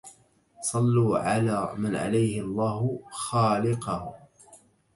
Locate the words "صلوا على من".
0.61-1.95